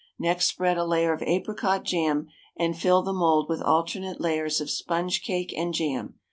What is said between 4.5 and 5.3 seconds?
of sponge